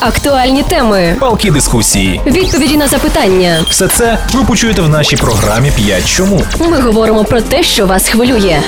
[0.00, 3.64] Актуальні теми, палки дискусії, відповіді на запитання.
[3.70, 6.42] Все це ви почуєте в нашій програмі «5 чому.
[6.60, 8.60] Ми говоримо про те, що вас хвилює.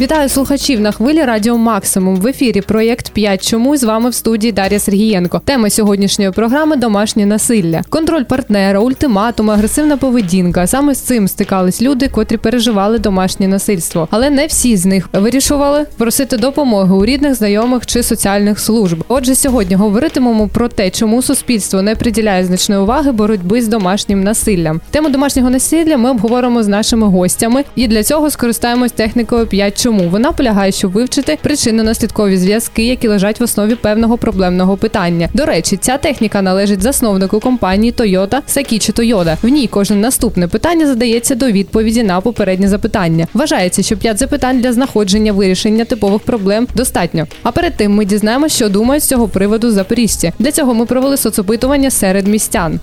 [0.00, 2.60] Вітаю слухачів на хвилі Радіо Максимум в ефірі.
[2.60, 5.40] Проєкт «5 чому з вами в студії Дар'я Сергієнко.
[5.44, 10.66] Тема сьогоднішньої програми домашнє насилля, контроль партнера, ультиматум, агресивна поведінка.
[10.66, 14.08] Саме з цим стикались люди, котрі переживали домашнє насильство.
[14.10, 19.04] Але не всі з них вирішували просити допомоги у рідних, знайомих чи соціальних служб.
[19.08, 24.80] Отже, сьогодні говоритимемо про те, чому суспільство не приділяє значної уваги боротьби з домашнім насиллям.
[24.90, 29.85] Тему домашнього насилля ми обговоримо з нашими гостями, і для цього скористаємось технікою «5 Чому
[29.92, 35.28] вона полягає, щоб вивчити причинно-наслідкові зв'язки, які лежать в основі певного проблемного питання.
[35.34, 39.36] До речі, ця техніка належить засновнику компанії Toyota Сакічі Тойода.
[39.42, 43.26] В ній кожне наступне питання задається до відповіді на попереднє запитання.
[43.34, 47.26] Вважається, що п'ять запитань для знаходження вирішення типових проблем достатньо.
[47.42, 50.32] А перед тим ми дізнаємося, що думають з цього приводу запоріжці.
[50.38, 52.80] Для цього ми провели соцопитування серед містян.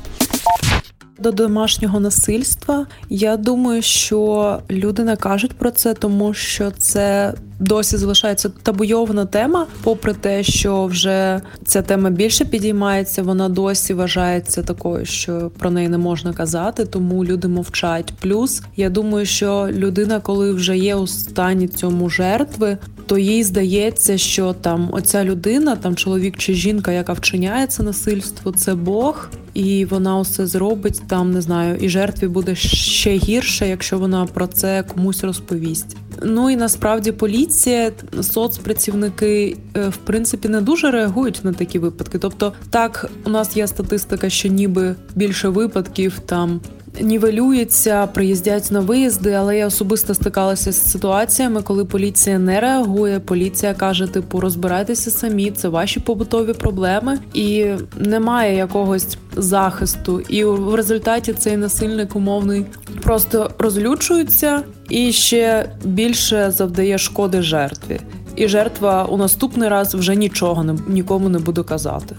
[1.23, 2.85] До домашнього насильства.
[3.09, 9.67] Я думаю, що люди не кажуть про це, тому що це досі залишається табуйована тема,
[9.83, 15.89] попри те, що вже ця тема більше підіймається, вона досі вважається такою, що про неї
[15.89, 18.13] не можна казати, тому люди мовчать.
[18.21, 24.17] Плюс я думаю, що людина, коли вже є у стані цьому жертви, то їй здається,
[24.17, 29.85] що там оця людина, там чоловік чи жінка, яка вчиняє це насильство, це Бог, і
[29.85, 34.83] вона усе зробить там, не знаю, і жертві буде ще гірше, якщо вона про це
[34.83, 35.97] комусь розповість.
[36.23, 42.19] Ну і насправді поліція, соцпрацівники е, в принципі не дуже реагують на такі випадки.
[42.19, 46.61] Тобто, так у нас є статистика, що ніби більше випадків там
[47.01, 53.19] нівелюється, приїздять на виїзди, але я особисто стикалася з ситуаціями, коли поліція не реагує.
[53.19, 57.65] Поліція каже: типу, розбирайтеся самі, це ваші побутові проблеми, і
[57.99, 60.19] немає якогось захисту.
[60.19, 62.65] І в результаті цей насильник умовний
[63.01, 67.99] просто розлючується і ще більше завдає шкоди жертві.
[68.35, 72.15] І жертва у наступний раз вже нічого не нікому не буде казати.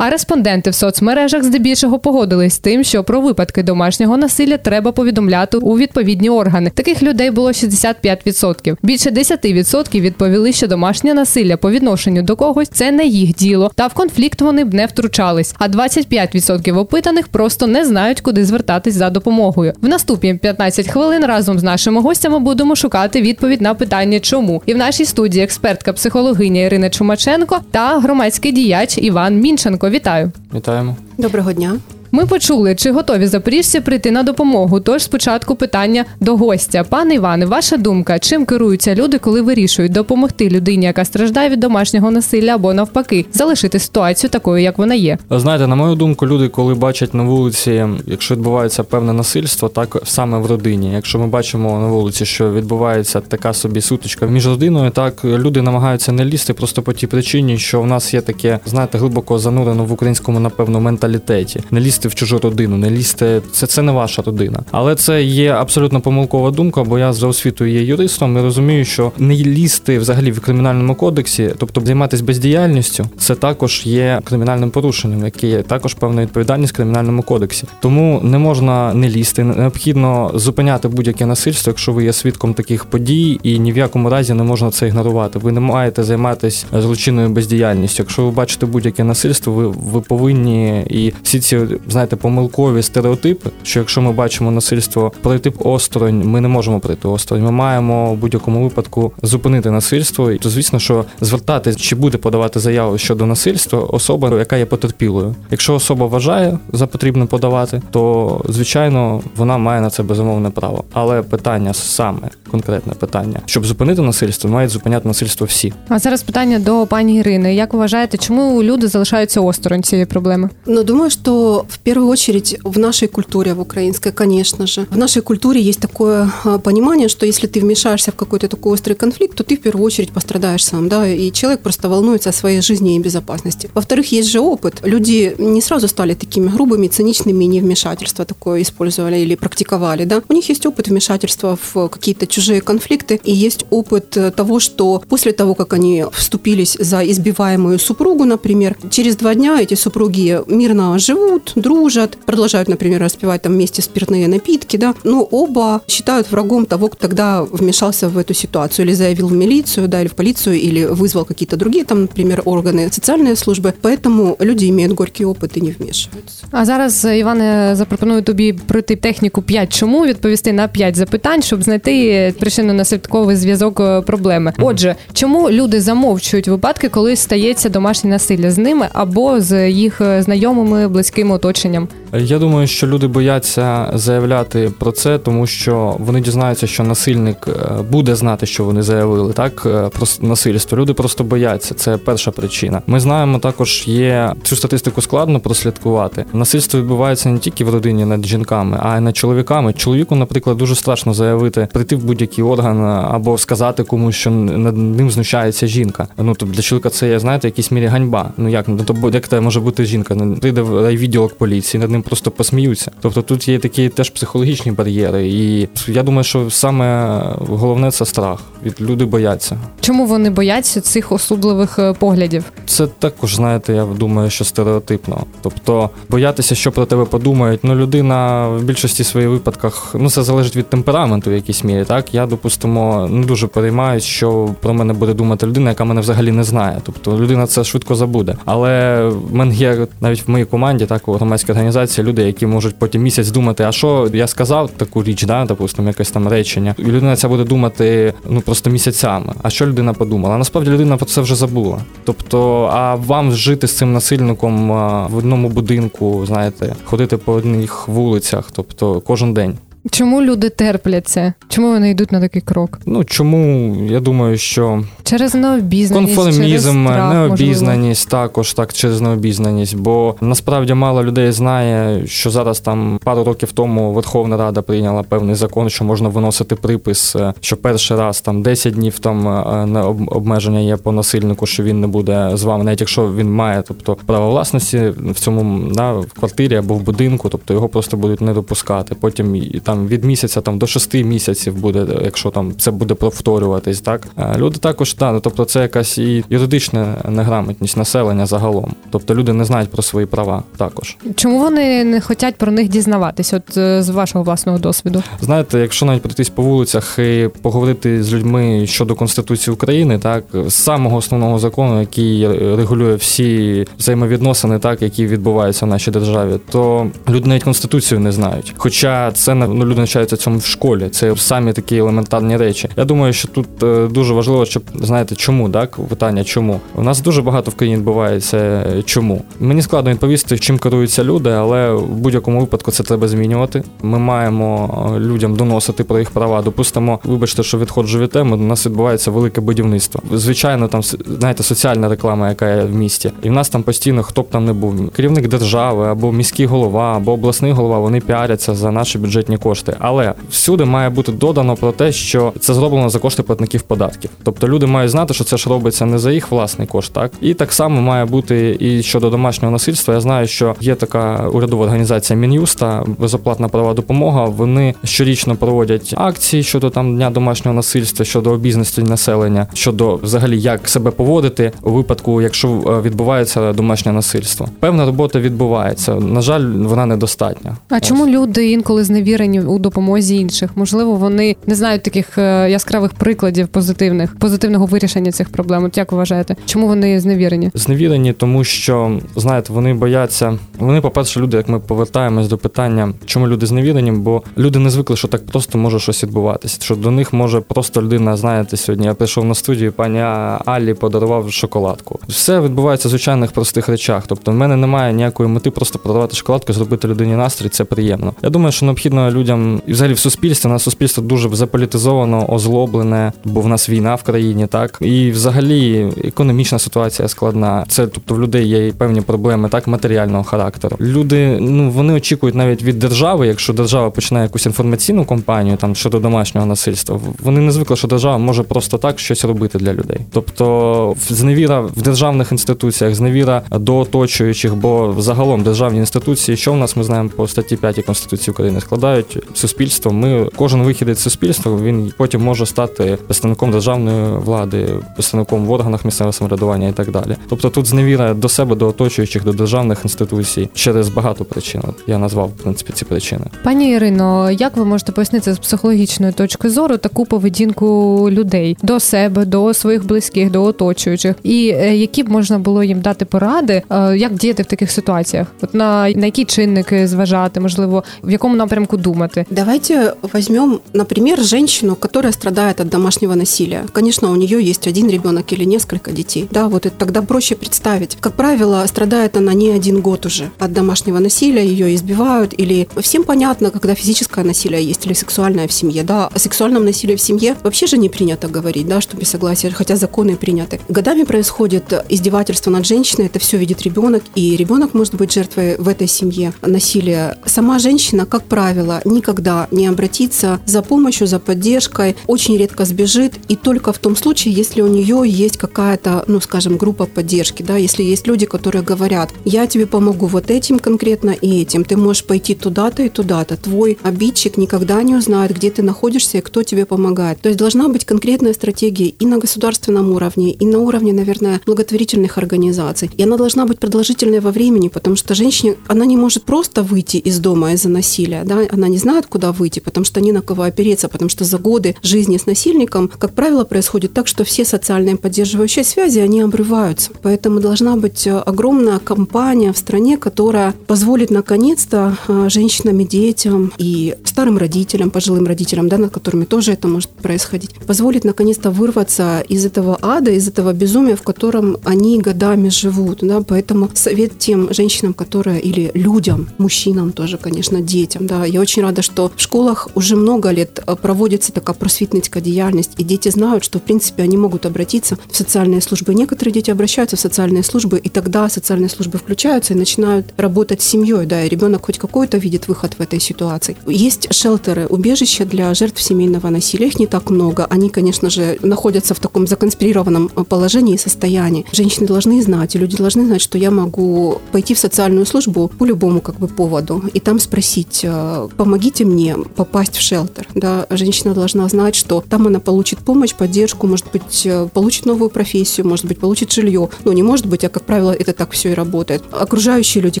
[0.04, 5.56] А респонденти в соцмережах здебільшого погодились з тим, що про випадки домашнього насилля треба повідомляти
[5.56, 6.70] у відповідні органи.
[6.70, 8.76] Таких людей було 65%.
[8.82, 13.86] Більше 10% відповіли, що домашнє насилля по відношенню до когось це не їх діло, та
[13.86, 15.54] в конфлікт вони б не втручались.
[15.58, 19.72] А 25% опитаних просто не знають, куди звертатись за допомогою.
[19.82, 24.74] В наступні 15 хвилин разом з нашими гостями будемо шукати відповідь на питання, чому і
[24.74, 29.91] в нашій студії експертка психологиня Ірина Чумаченко та громадський діяч Іван Мінченко.
[29.92, 30.32] Вітаю!
[30.54, 30.96] Вітаємо.
[31.18, 31.76] Доброго дня.
[32.14, 34.80] Ми почули, чи готові запоріжці прийти на допомогу.
[34.80, 36.84] Тож спочатку питання до гостя.
[36.84, 42.10] Пане Іване, ваша думка, чим керуються люди, коли вирішують допомогти людині, яка страждає від домашнього
[42.10, 45.18] насилля або навпаки, залишити ситуацію такою, як вона є?
[45.30, 50.38] Знаєте, на мою думку, люди, коли бачать на вулиці, якщо відбувається певне насильство, так саме
[50.38, 50.92] в родині.
[50.92, 56.12] Якщо ми бачимо на вулиці, що відбувається така собі сутичка між родиною, так люди намагаються
[56.12, 59.92] не лізти просто по тій причині, що в нас є таке, знаєте, глибоко занурено в
[59.92, 61.60] українському, напевно, менталітеті.
[61.70, 64.62] Не лізти лізьте в чужу родину, не лізьте, це це не ваша родина.
[64.70, 69.12] Але це є абсолютно помилкова думка, бо я за освітою є юристом і розумію, що
[69.18, 75.46] не лізти взагалі в кримінальному кодексі, тобто займатися бездіяльністю, це також є кримінальним порушенням, яке
[75.46, 77.64] є також певна відповідальність в кримінальному кодексі.
[77.80, 83.40] Тому не можна не лізти, необхідно зупиняти будь-яке насильство, якщо ви є свідком таких подій,
[83.42, 85.38] і ні в якому разі не можна це ігнорувати.
[85.38, 88.02] Ви не маєте займатися злочинною бездіяльністю.
[88.02, 91.58] Якщо ви бачите будь-яке насильство, ви, ви повинні і всі ці
[91.92, 97.44] знаєте, помилкові стереотипи, що якщо ми бачимо насильство пройти осторонь, ми не можемо пройти осторонь.
[97.44, 100.30] Ми маємо в будь-якому випадку зупинити насильство.
[100.30, 105.34] І то звісно, що звертатись чи буде подавати заяву щодо насильства особа, яка є потерпілою.
[105.50, 110.84] Якщо особа вважає за потрібно подавати, то звичайно вона має на це безумовне право.
[110.92, 115.72] Але питання саме конкретне питання, щоб зупинити насильство, мають зупиняти насильство всі.
[115.88, 117.54] А зараз питання до пані Ірини.
[117.54, 120.48] Як вважаєте, чому люди залишаються осторонь цієї проблеми?
[120.66, 124.86] Ну думаю, що в первую очередь в нашей культуре, в украинской, конечно же.
[124.90, 126.30] В нашей культуре есть такое
[126.62, 130.12] понимание, что если ты вмешаешься в какой-то такой острый конфликт, то ты в первую очередь
[130.12, 133.70] пострадаешь сам, да, и человек просто волнуется о своей жизни и безопасности.
[133.74, 134.80] Во-вторых, есть же опыт.
[134.84, 140.22] Люди не сразу стали такими грубыми, циничными, не вмешательство такое использовали или практиковали, да.
[140.28, 145.32] У них есть опыт вмешательства в какие-то чужие конфликты, и есть опыт того, что после
[145.32, 151.52] того, как они вступились за избиваемую супругу, например, через два дня эти супруги мирно живут,
[151.61, 157.07] дружат, продолжают, например, распивать там вместе спиртные напитки, да, но оба считают врагом того, кто
[157.07, 161.25] тогда вмешался в эту ситуацию или заявил в милицию, да, или в полицию, или вызвал
[161.25, 163.73] какие-то другие там, например, органы социальные службы.
[163.81, 166.45] Поэтому люди имеют горький опыт и не вмешиваются.
[166.51, 171.63] А зараз, е, Іване, запропоную тобі пройти техніку 5 чому, відповісти на 5 запитань, щоб
[171.63, 171.93] знайти
[172.39, 174.53] причинно-наслідковий зв'язок е, проблеми.
[174.59, 180.21] Отже, чому люди замовчують випадки, коли стається домашнє насилля з ними або з їх е,
[180.21, 181.88] знайомими, близьким Оточенням?
[182.18, 187.82] Я думаю, що люди бояться заявляти про це, тому що вони дізнаються, що насильник е,
[187.90, 190.78] буде знати, що вони заявили, так е, про насильство.
[190.78, 191.74] Люди просто бояться.
[191.74, 192.82] Це перша причина.
[192.86, 196.24] Ми знаємо, також є цю статистику складно прослідкувати.
[196.32, 199.72] Насильство відбувається не тільки в родині над жінками, а й над чоловіками.
[199.72, 204.76] Чоловіку, наприклад, дуже страшно заявити, прийти в будь-який орган е, або сказати комусь, що над
[204.76, 206.08] ним знущається жінка.
[206.18, 208.30] Ну тобто для чоловіка це є, знаєте, в якійсь мірі ганьба.
[208.36, 210.14] Ну як ну то як це може бути жінка?
[210.14, 212.90] Ну, прийде в райвідділок поліції, над ним просто посміються.
[213.00, 218.40] Тобто тут є такі теж психологічні бар'єри, і я думаю, що саме головне це страх.
[218.64, 219.58] Від люди бояться.
[219.80, 222.44] Чому вони бояться цих особливих е, поглядів?
[222.66, 225.24] Це також, знаєте, я думаю, що стереотипно.
[225.42, 227.60] Тобто боятися, що про тебе подумають.
[227.62, 231.84] Ну, людина в більшості своїх випадках, ну це залежить від темпераменту в якійсь мірі.
[231.84, 236.32] Так я допустимо не дуже переймаюсь, що про мене буде думати людина, яка мене взагалі
[236.32, 236.80] не знає.
[236.82, 238.36] Тобто людина це швидко забуде.
[238.44, 239.12] Але
[239.52, 243.64] є навіть в моїй команді, так у громадській організації, люди, які можуть потім місяць думати,
[243.64, 246.74] а що я сказав таку річ, да, допустимо, якесь там речення.
[246.78, 249.32] І людина ця буде думати ну просто місяцями.
[249.42, 250.34] А що людина подумала?
[250.34, 251.78] А насправді людина про це вже забула.
[252.04, 254.68] Тобто, а вам жити з цим насильником
[255.10, 259.58] в одному будинку, знаєте, ходити по одних вулицях, тобто кожен день.
[259.90, 261.32] Чому люди терплять це?
[261.48, 262.78] Чому вони йдуть на такий крок?
[262.86, 269.76] Ну чому я думаю, що Через необізнаність, через конформізм, страх, необізнаність також так через необізнаність.
[269.76, 275.34] Бо насправді мало людей знає, що зараз там пару років тому Верховна Рада прийняла певний
[275.34, 279.86] закон, що можна виносити припис, е, що перший раз там 10 днів там е, на
[279.88, 283.96] обмеження є по насильнику, що він не буде з вами, навіть якщо він має, тобто
[284.06, 288.32] право власності в цьому да, в квартирі або в будинку, тобто його просто будуть не
[288.34, 288.94] допускати.
[289.00, 293.80] Потім і там від місяця там до 6 місяців буде, якщо там це буде повторюватись,
[293.80, 298.74] так Е, люди також да, ну, тобто це якась і юридична неграмотність населення загалом.
[298.90, 300.96] Тобто люди не знають про свої права також.
[301.16, 303.32] Чому вони не хочуть про них дізнаватись?
[303.32, 305.02] От е, з вашого власного досвіду?
[305.20, 310.54] Знаєте, якщо навіть пройтись по вулицях і поговорити з людьми щодо Конституції України, так з
[310.54, 317.28] самого основного закону, який регулює всі взаємовідносини, так які відбуваються в нашій державі, то люди
[317.28, 318.54] навіть конституцію не знають.
[318.56, 320.88] Хоча це ну, люди навчаються цьому в школі.
[320.88, 322.68] Це самі такі елементарні речі.
[322.76, 327.00] Я думаю, що тут е, дуже важливо, щоб знаєте, чому так питання, чому у нас
[327.00, 328.36] дуже багато в країні відбувається.
[328.38, 333.62] е, Чому мені складно відповісти, чим керуються люди, але в будь-якому випадку це треба змінювати.
[333.82, 336.42] Ми маємо е, людям доносити про їх права.
[336.42, 338.36] Допустимо, вибачте, що відходжу від теми.
[338.36, 340.02] У нас відбувається велике будівництво.
[340.12, 340.80] Звичайно, там
[341.18, 344.44] знаєте, соціальна реклама, яка є в місті, і в нас там постійно хто б там
[344.44, 347.78] не був, керівник держави або міський голова, або обласний голова.
[347.78, 349.51] Вони піаряться за наші бюджетні кошти.
[349.78, 354.10] Але всюди має бути додано про те, що це зроблено за кошти платників податків.
[354.22, 357.34] Тобто люди мають знати, що це ж робиться не за їх власний кошт, так і
[357.34, 359.94] так само має бути і щодо домашнього насильства.
[359.94, 364.24] Я знаю, що є така урядова організація Мін'юста, безоплатна права допомога.
[364.24, 370.68] Вони щорічно проводять акції щодо там дня домашнього насильства, щодо обізнаності населення, щодо взагалі як
[370.68, 374.48] себе поводити у випадку, якщо е, відбувається домашнє насильство.
[374.60, 375.94] Певна робота відбувається.
[375.94, 377.56] На жаль, вона недостатня.
[377.68, 377.82] А Ось.
[377.82, 380.50] чому люди інколи зневірені у допомозі інших?
[380.54, 385.64] Можливо, вони не знають таких е, яскравих прикладів позитивних, позитивного вирішення цих проблем.
[385.64, 387.50] От як вважаєте, чому вони зневірені?
[387.54, 390.38] Зневірені, тому що знаєте, вони бояться.
[390.58, 394.96] Вони, по-перше, люди, як ми повертаємось до питання, чому люди зневірені, бо люди не звикли,
[394.96, 396.58] що так просто може щось відбуватися.
[396.60, 400.00] Що до них може просто людина, знаєте, сьогодні я прийшов на студію, пані
[400.46, 401.98] Аллі подарував шоколадку.
[402.08, 404.04] Все відбувається в звичайних простих речах.
[404.06, 407.48] Тобто, в мене немає ніякої мети просто продавати шоколадку, зробити людині настрій.
[407.48, 408.14] Це приємно.
[408.22, 409.31] Я думаю, що необхідно людям
[409.66, 410.48] і взагалі в суспільстві.
[410.48, 415.92] У нас суспільство дуже заполітизовано, озлоблене, бо в нас війна в країні, так і взагалі
[416.04, 417.64] економічна ситуація складна.
[417.68, 420.76] Це тобто в людей є певні проблеми, так матеріального характеру.
[420.80, 425.98] Люди ну вони очікують навіть від держави, якщо держава починає якусь інформаційну кампанію там щодо
[425.98, 427.00] домашнього насильства.
[427.22, 429.98] Вони не звикли, що держава може просто так щось робити для людей.
[430.12, 436.76] Тобто зневіра в державних інституціях, зневіра до оточуючих, бо загалом державні інституції, що в нас
[436.76, 439.98] ми знаємо по статті 5 Конституції України, складають суспільством.
[439.98, 446.12] Ми кожен вихідець суспільства він потім може стати представником державної влади, представником в органах місцевого
[446.12, 447.16] самоврядування і так далі.
[447.28, 451.62] Тобто тут зневіра до себе, до оточуючих, до державних інституцій через багато причин.
[451.86, 453.24] Я назвав в принципі ці причини.
[453.44, 459.24] Пані Ірино, як ви можете пояснити з психологічної точки зору таку поведінку людей до себе,
[459.24, 463.96] до своїх близьких, до оточуючих, і е, які б можна було їм дати поради, е,
[463.96, 465.26] як діяти в таких ситуаціях?
[465.42, 469.11] От на, на які чинники зважати, можливо, в якому напрямку думати?
[469.30, 473.66] Давайте возьмем, например, женщину, которая страдает от домашнего насилия.
[473.72, 476.28] Конечно, у нее есть один ребенок или несколько детей.
[476.30, 477.96] Да, вот это тогда проще представить.
[478.00, 483.04] Как правило, страдает она не один год уже от домашнего насилия, ее избивают, или всем
[483.04, 485.82] понятно, когда физическое насилие есть или сексуальное в семье.
[485.82, 489.50] Да, о сексуальном насилии в семье вообще же не принято говорить, да, что без согласия,
[489.50, 490.60] хотя законы приняты.
[490.68, 495.68] Годами происходит издевательство над женщиной, это все видит ребенок, и ребенок может быть жертвой в
[495.68, 497.18] этой семье насилия.
[497.24, 503.36] Сама женщина, как правило, никогда не обратится за помощью, за поддержкой, очень редко сбежит, и
[503.36, 507.82] только в том случае, если у нее есть какая-то, ну, скажем, группа поддержки, да, если
[507.82, 512.34] есть люди, которые говорят, я тебе помогу вот этим конкретно и этим, ты можешь пойти
[512.34, 517.20] туда-то и туда-то, твой обидчик никогда не узнает, где ты находишься и кто тебе помогает.
[517.20, 522.18] То есть должна быть конкретная стратегия и на государственном уровне, и на уровне, наверное, благотворительных
[522.18, 522.90] организаций.
[522.96, 526.96] И она должна быть продолжительной во времени, потому что женщина, она не может просто выйти
[526.96, 530.42] из дома из-за насилия, да, она не знает, куда выйти, потому что не на кого
[530.42, 534.96] опереться, потому что за годы жизни с насильником, как правило, происходит так, что все социальные
[534.96, 536.90] поддерживающие связи, они обрываются.
[537.02, 543.52] Поэтому должна быть э, огромная кампания в стране, которая позволит наконец-то э, женщинам и детям
[543.58, 549.20] и старым родителям, пожилым родителям, да, над которыми тоже это может происходить, позволит наконец-то вырваться
[549.28, 552.98] из этого ада, из этого безумия, в котором они годами живут.
[553.02, 553.22] Да.
[553.22, 558.06] Поэтому совет тем женщинам, которые или людям, мужчинам тоже, конечно, детям.
[558.06, 558.24] Да.
[558.24, 562.84] Я очень рада, что в школах уже много лет э, проводится такая просветницкая деятельность, и
[562.84, 565.94] дети знают, что, в принципе, они могут обратиться в социальные службы.
[565.94, 570.66] Некоторые дети обращаются в социальные службы, и тогда социальные службы включаются и начинают работать с
[570.66, 573.56] семьей, да, и ребенок хоть какой-то видит выход в этой ситуации.
[573.66, 577.46] Есть шелтеры, убежища для жертв семейного насилия, их не так много.
[577.46, 581.44] Они, конечно же, находятся в таком законспирированном э, положении и состоянии.
[581.52, 585.64] Женщины должны знать, и люди должны знать, что я могу пойти в социальную службу по
[585.64, 588.28] любому как бы поводу и там спросить, э,
[588.62, 590.28] помогите мне попасть в шелтер.
[590.36, 595.10] Да, женщина должна знать, что там она получит помощь, поддержку, может быть, э, получит новую
[595.10, 596.68] профессию, может быть, получит жилье.
[596.84, 599.02] Ну, не может быть, а, как правило, это так все и работает.
[599.10, 600.00] Окружающие люди,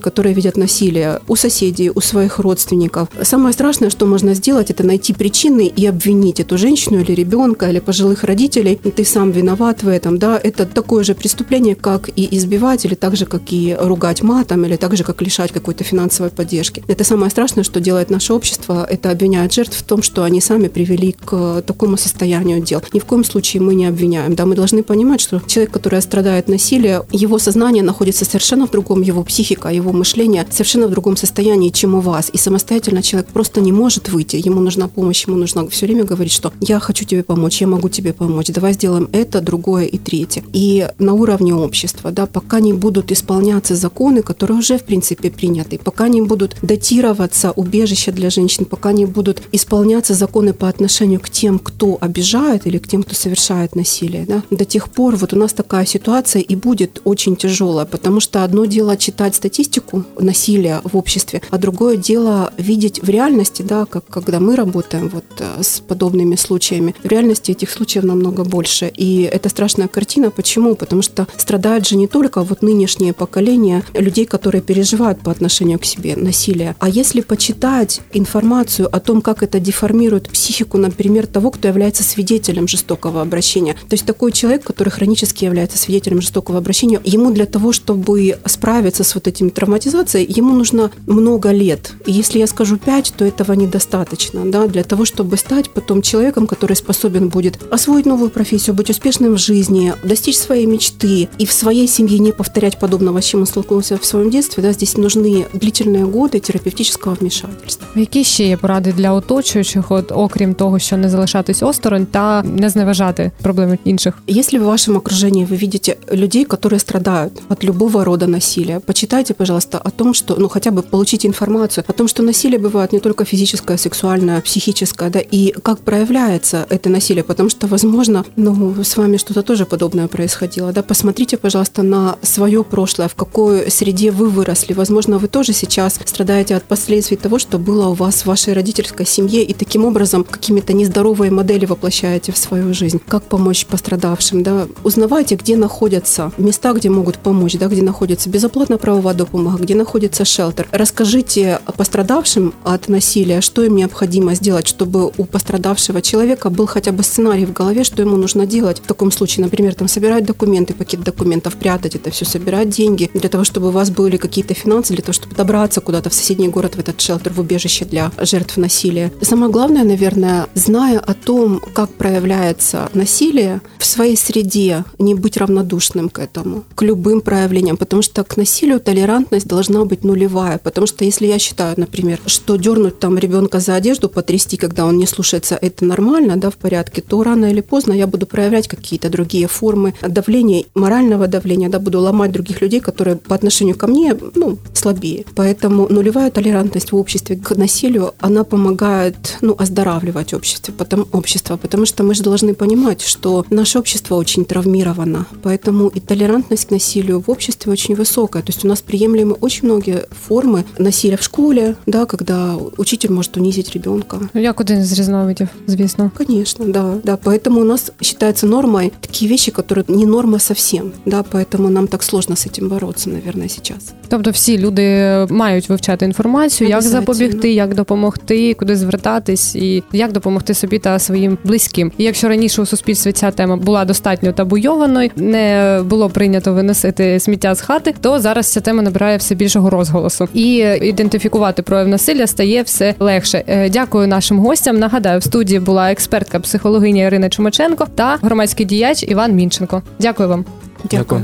[0.00, 3.08] которые видят насилие у соседей, у своих родственников.
[3.22, 7.80] Самое страшное, что можно сделать, это найти причины и обвинить эту женщину или ребенка, или
[7.80, 8.76] пожилых родителей.
[8.76, 13.16] Ты сам виноват в этом, да, это такое же преступление, как и избивать, или так
[13.16, 16.84] же, как и ругать матом, или так же, как лишать какой-то финансовой поддержки.
[16.86, 20.68] Это самое страшное, что делает наше общество, это обвиняет жертв в том, что они сами
[20.68, 22.82] привели к такому состоянию дел.
[22.92, 26.48] Ни в коем случае мы не обвиняем, да, мы должны понимать, что человек, который страдает
[26.48, 31.70] насилием, его сознание находится совершенно в другом, его психика, его мышление совершенно в другом состоянии,
[31.70, 32.30] чем у вас.
[32.32, 34.36] И самостоятельно человек просто не может выйти.
[34.36, 37.88] Ему нужна помощь, ему нужно все время говорить, что я хочу тебе помочь, я могу
[37.88, 40.42] тебе помочь, давай сделаем это, другое и третье.
[40.52, 45.78] И на уровне общества, да, пока не будут исполняться законы, которые уже, в принципе, приняты,
[45.78, 51.30] пока не будут датироваться убежища для женщин, пока не будут исполняться законы по отношению к
[51.30, 55.36] тем, кто обижает или к тем, кто совершает насилие, да, до тех пор вот у
[55.36, 60.96] нас такая ситуация и будет очень тяжелая, потому что одно дело читать статистику насилия в
[60.96, 65.80] обществе, а другое дело видеть в реальности, да, как когда мы работаем вот э, с
[65.80, 68.90] подобными случаями, в реальности этих случаев намного больше.
[68.96, 70.30] И это страшная картина.
[70.30, 70.74] Почему?
[70.74, 75.84] Потому что страдают же не только вот нынешнее поколение людей, которые переживают по отношению к
[75.84, 81.68] себе насилие, а если почитать информацию о том, как это деформирует психику, например, того, кто
[81.68, 83.74] является свидетелем жестокого обращения.
[83.74, 89.04] То есть такой человек, который хронически является свидетелем жестокого обращения, ему для того, чтобы справиться
[89.04, 91.92] с вот этими травматизацией, ему нужно много лет.
[92.06, 96.46] И если я скажу 5, то этого недостаточно, да, для того, чтобы стать потом человеком,
[96.46, 101.52] который способен будет освоить новую профессию, быть успешным в жизни, достичь своей мечты и в
[101.52, 105.46] своей семье не повторять подобного, с чем он столкнулся в своем детстве, да, здесь нужны
[105.52, 107.86] длительные годы терапевтического вмешательства.
[107.94, 112.69] Які ще є поради для оточуючих, от окрім того, що не залишатись осторонь та не
[112.69, 114.13] зневажати проблеми інших?
[114.27, 119.81] Если в вашем окружении вы видите людей, которые страдают от любого рода насилия, почитайте, пожалуйста,
[119.83, 123.25] о том, что, ну, хотя бы получите информацию о том, что насилие бывает не только
[123.25, 129.17] физическое, сексуальное, психическое, да, и как проявляется это насилие, потому что, возможно, ну, с вами
[129.17, 134.73] что-то тоже подобное происходило, да, посмотрите, пожалуйста, на свое прошлое, в какой среде вы выросли,
[134.73, 139.06] возможно, вы тоже сейчас страдаете от последствий того, что было у вас в вашей родительской
[139.06, 143.00] семье, и таким образом какими-то нездоровые модели воплощаете в свою жизнь.
[143.06, 144.66] Как помочь пострадавшим, да?
[144.82, 150.24] Узнавайте, где находятся места, где могут помочь, да, где находится безоплатная правовая допомога, где находится
[150.24, 150.68] шелтер.
[150.72, 157.02] Расскажите пострадавшим от насилия, что им необходимо сделать, чтобы у пострадавшего человека был хотя бы
[157.02, 159.44] сценарий в голове, что ему нужно делать в таком случае.
[159.44, 163.70] Например, там собирать документы, пакет документов, прятать это все, собирать деньги для того, чтобы у
[163.70, 167.32] вас были какие-то финансы, для того, чтобы добраться куда-то в соседний город, в этот шелтер,
[167.32, 169.12] в убежище для жертв насилия.
[169.20, 176.08] Самое главное, наверное, зная о том, как проявляется насилие в своей среде, не быть равнодушным
[176.08, 181.04] к этому, к любым проявлениям, потому что к насилию толерантность должна быть нулевая, потому что
[181.04, 185.58] если я считаю, например, что дернуть там ребенка за одежду, потрясти, когда он не слушается,
[185.60, 189.92] это нормально, да, в порядке, то рано или поздно я буду проявлять какие-то другие формы
[190.00, 195.26] давления, морального давления, да, буду ломать других людей, которые по отношению ко мне, ну, слабее.
[195.34, 197.81] Поэтому нулевая толерантность в обществе к насилию,
[198.19, 203.79] она помогает, ну, оздоравливать общество, потому, общество, потому что мы же должны понимать, что наше
[203.79, 208.41] общество очень травмировано, поэтому и толерантность к насилию в обществе очень высокая.
[208.43, 213.37] То есть у нас приемлемы очень многие формы насилия в школе, да, когда учитель может
[213.37, 214.19] унизить ребенка.
[214.33, 216.11] Ну, як один з різновидів, звісно.
[216.17, 217.17] Конечно, да, да.
[217.23, 222.03] Поэтому у нас считается нормой такие вещи, которые не норма совсем, да, поэтому нам так
[222.03, 223.93] сложно с этим бороться, наверное, сейчас.
[224.07, 227.01] Тобто всі люди мають вивчати інформацію, як Обязательно.
[227.01, 231.92] запобігти, як допомогти, куди звертатись, і як допомогти собі та своїм близьким.
[231.98, 237.54] І якщо раніше у суспільстві ця тема була достатньо табуйованою, не було прийнято виносити сміття
[237.54, 240.28] з хати, то зараз ця тема набирає все більшого розголосу.
[240.34, 243.44] І ідентифікувати прояв насилля стає все легше.
[243.46, 244.78] Е, Дякую нашим гостям.
[244.78, 249.82] Нагадаю, в студії була експертка психологиня Ірина Чумаченко та громадський діяч Іван Мінченко.
[249.98, 250.44] Дякую вам.
[250.90, 251.22] Дякую.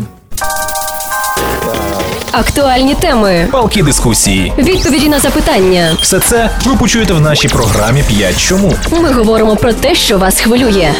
[2.32, 4.52] Актуальні теми, палки дискусії.
[4.58, 5.96] відповіді на запитання.
[6.00, 8.72] Все це ви почуєте в нашій програмі «5 чому.
[8.90, 10.90] Ми говоримо про те, що вас хвилює.